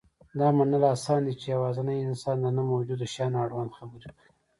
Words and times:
دا 0.39 0.47
منل 0.57 0.83
اسان 0.95 1.21
دي، 1.25 1.33
چې 1.41 1.47
یواځې 1.55 1.95
انسان 2.07 2.37
د 2.41 2.45
نه 2.57 2.61
موجودو 2.71 3.05
شیانو 3.13 3.41
اړوند 3.45 3.75
خبرې 3.77 4.09
کوي. 4.17 4.29